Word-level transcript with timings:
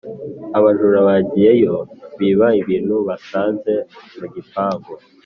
abajura 0.57 0.97
bagiyeyo 1.07 1.75
biba 2.19 2.47
ibintu 2.61 2.95
basanze 3.07 3.73
mu 4.17 4.25
gipangu 4.33 4.93